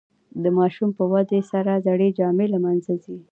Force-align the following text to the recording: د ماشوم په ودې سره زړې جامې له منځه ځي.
د 0.43 0.45
ماشوم 0.57 0.89
په 0.97 1.03
ودې 1.11 1.41
سره 1.51 1.81
زړې 1.85 2.09
جامې 2.17 2.47
له 2.53 2.59
منځه 2.65 2.93
ځي. 3.03 3.17